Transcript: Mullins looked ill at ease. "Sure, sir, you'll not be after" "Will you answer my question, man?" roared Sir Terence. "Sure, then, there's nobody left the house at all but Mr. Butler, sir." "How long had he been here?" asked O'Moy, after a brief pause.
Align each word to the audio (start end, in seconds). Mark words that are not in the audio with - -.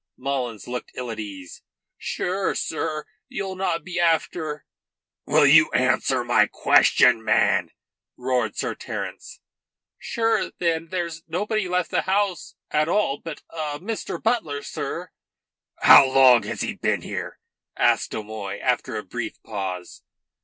Mullins 0.17 0.67
looked 0.67 0.91
ill 0.95 1.11
at 1.11 1.19
ease. 1.19 1.61
"Sure, 1.95 2.55
sir, 2.55 3.05
you'll 3.29 3.55
not 3.55 3.83
be 3.83 3.99
after" 3.99 4.65
"Will 5.27 5.45
you 5.45 5.69
answer 5.73 6.23
my 6.23 6.47
question, 6.47 7.23
man?" 7.23 7.69
roared 8.17 8.55
Sir 8.55 8.73
Terence. 8.73 9.41
"Sure, 9.99 10.49
then, 10.57 10.87
there's 10.87 11.21
nobody 11.27 11.67
left 11.69 11.91
the 11.91 12.01
house 12.01 12.55
at 12.71 12.89
all 12.89 13.19
but 13.19 13.43
Mr. 13.53 14.19
Butler, 14.19 14.63
sir." 14.63 15.11
"How 15.81 16.07
long 16.11 16.41
had 16.41 16.61
he 16.61 16.73
been 16.73 17.03
here?" 17.03 17.37
asked 17.77 18.15
O'Moy, 18.15 18.57
after 18.57 18.95
a 18.95 19.03
brief 19.03 19.39
pause. 19.43 20.01